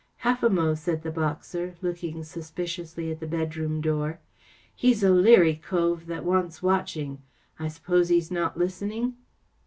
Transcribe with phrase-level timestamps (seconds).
[0.27, 4.19] "Half a mo'," said the boxer, looking sus¬ piciously at the bedroom door
[4.75, 7.21] “He's a leary cove that wants watching.
[7.59, 9.17] I suppose he's not listening